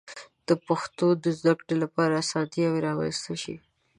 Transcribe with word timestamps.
د 0.47 0.49
پښتو 0.67 1.07
د 1.23 1.25
زده 1.37 1.53
کړې 1.59 1.75
لپاره 1.83 2.19
آسانتیاوې 2.23 2.83
رامنځته 2.87 3.33
شي. 3.43 3.55